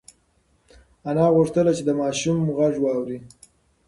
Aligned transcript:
انا 1.09 1.25
غوښتل 1.35 1.65
چې 1.77 1.83
د 1.85 1.89
ماشوم 2.01 2.37
غږ 2.57 2.73
واوري. 2.81 3.17